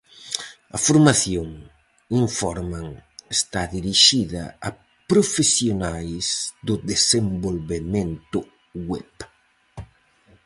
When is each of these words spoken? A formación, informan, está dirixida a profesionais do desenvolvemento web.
A 0.75 0.77
formación, 0.87 1.49
informan, 2.25 2.87
está 3.37 3.61
dirixida 3.75 4.43
a 4.67 4.69
profesionais 5.11 6.25
do 6.67 6.75
desenvolvemento 6.91 8.39
web. 8.89 9.15